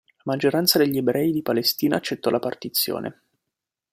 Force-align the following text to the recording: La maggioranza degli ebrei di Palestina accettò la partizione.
La 0.23 0.31
maggioranza 0.31 0.79
degli 0.79 0.97
ebrei 0.97 1.31
di 1.31 1.43
Palestina 1.43 1.97
accettò 1.97 2.31
la 2.31 2.39
partizione. 2.39 3.21